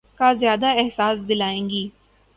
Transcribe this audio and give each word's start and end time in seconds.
کا 0.19 0.31
زیادہ 0.33 0.69
احساس 0.77 1.27
دلائیں 1.29 1.69
گی۔ 1.69 1.87